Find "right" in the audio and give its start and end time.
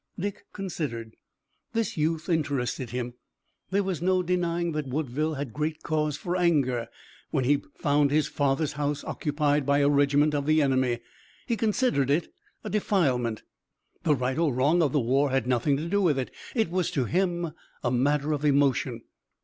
14.15-14.39